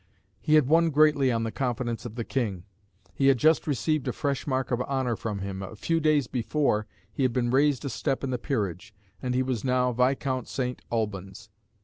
He 0.41 0.55
had 0.55 0.65
won 0.67 0.89
greatly 0.89 1.31
on 1.31 1.43
the 1.43 1.51
confidence 1.51 2.07
of 2.07 2.15
the 2.15 2.23
King. 2.23 2.63
He 3.13 3.27
had 3.27 3.37
just 3.37 3.67
received 3.67 4.07
a 4.07 4.11
fresh 4.11 4.47
mark 4.47 4.71
of 4.71 4.81
honour 4.81 5.15
from 5.15 5.41
him: 5.41 5.61
a 5.61 5.75
few 5.75 5.99
days 5.99 6.25
before 6.25 6.87
he 7.13 7.21
had 7.21 7.33
been 7.33 7.51
raised 7.51 7.85
a 7.85 7.89
step 7.89 8.23
in 8.23 8.31
the 8.31 8.39
peerage, 8.39 8.95
and 9.21 9.35
he 9.35 9.43
was 9.43 9.63
now 9.63 9.91
Viscount 9.91 10.47
St. 10.47 10.81
Alban's. 10.91 11.49